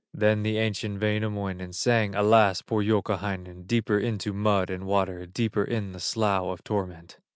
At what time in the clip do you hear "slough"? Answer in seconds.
5.99-6.45